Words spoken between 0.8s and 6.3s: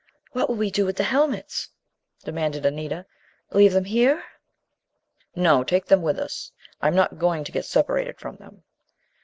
with the helmets?" demanded Anita. "Leave them here?" "No, take them with